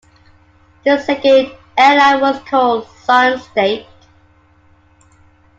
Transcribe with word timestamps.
This 0.83 1.05
second 1.05 1.51
airline 1.77 2.21
was 2.21 2.39
called 2.49 2.87
Sunstate. 3.03 3.85